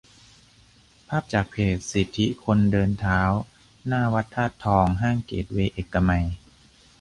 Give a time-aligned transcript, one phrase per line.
[1.07, 3.21] ภาพจากเพจ สิทธิคนเดินเท้า-
[3.87, 6.25] หน้าวัดธาตุทอง ห้างเกตเวย์เอกมัย